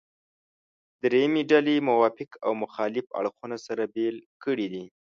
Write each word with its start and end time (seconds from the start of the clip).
درېیمې 1.03 1.41
ډلې 1.51 1.75
موافق 1.89 2.29
او 2.45 2.51
مخالف 2.63 3.05
اړخونه 3.19 3.57
سره 3.65 3.83
بېل 3.93 4.17
کړي 4.43 4.67
دي. 4.73 4.85